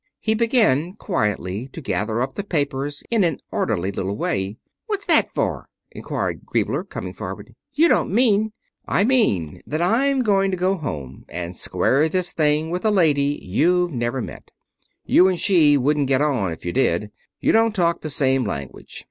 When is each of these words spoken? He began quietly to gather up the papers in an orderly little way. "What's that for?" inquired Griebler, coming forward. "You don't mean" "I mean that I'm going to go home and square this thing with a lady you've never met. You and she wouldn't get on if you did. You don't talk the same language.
He 0.19 0.33
began 0.33 0.93
quietly 0.95 1.67
to 1.73 1.79
gather 1.79 2.23
up 2.23 2.33
the 2.33 2.43
papers 2.43 3.03
in 3.11 3.23
an 3.23 3.39
orderly 3.51 3.91
little 3.91 4.17
way. 4.17 4.57
"What's 4.87 5.05
that 5.05 5.31
for?" 5.31 5.69
inquired 5.91 6.43
Griebler, 6.43 6.83
coming 6.89 7.13
forward. 7.13 7.53
"You 7.73 7.87
don't 7.87 8.09
mean" 8.11 8.51
"I 8.99 9.03
mean 9.03 9.61
that 9.67 9.79
I'm 9.79 10.23
going 10.23 10.49
to 10.49 10.57
go 10.57 10.73
home 10.75 11.25
and 11.29 11.55
square 11.55 12.09
this 12.09 12.33
thing 12.33 12.71
with 12.71 12.83
a 12.83 12.89
lady 12.89 13.37
you've 13.43 13.91
never 13.91 14.23
met. 14.23 14.49
You 15.05 15.27
and 15.27 15.39
she 15.39 15.77
wouldn't 15.77 16.07
get 16.07 16.19
on 16.21 16.51
if 16.51 16.65
you 16.65 16.73
did. 16.73 17.11
You 17.39 17.51
don't 17.51 17.75
talk 17.75 18.01
the 18.01 18.09
same 18.09 18.43
language. 18.43 18.99